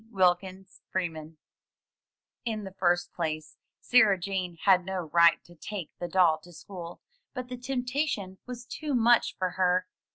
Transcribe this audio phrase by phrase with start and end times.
[0.09, 1.37] Wilkins Freeman
[2.43, 7.01] In the first place, Sarah Jane had no right to take the doll to school,
[7.35, 9.85] but the temptation was too much for her.